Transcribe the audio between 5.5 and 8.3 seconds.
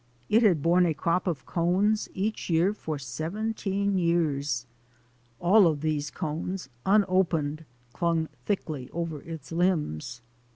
of these cones, unopened, clung